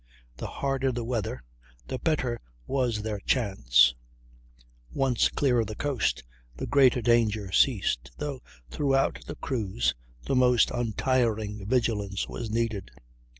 The 0.37 0.47
harder 0.47 0.91
the 0.91 1.03
weather, 1.03 1.43
the 1.87 1.99
better 1.99 2.39
was 2.65 3.03
their 3.03 3.19
chance; 3.19 3.93
once 4.91 5.29
clear 5.29 5.59
of 5.59 5.67
the 5.67 5.75
coast 5.75 6.23
the 6.57 6.65
greatest 6.65 7.05
danger 7.05 7.51
ceased, 7.51 8.09
though 8.17 8.41
throughout 8.71 9.23
the 9.27 9.35
cruise 9.35 9.93
the 10.25 10.33
most 10.33 10.71
untiring 10.71 11.67
vigilance 11.67 12.27
was 12.27 12.49
needed. 12.49 12.89